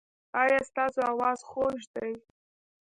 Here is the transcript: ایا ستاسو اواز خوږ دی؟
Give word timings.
ایا 0.41 0.59
ستاسو 0.69 0.99
اواز 1.11 1.39
خوږ 1.49 1.79
دی؟ 1.93 2.13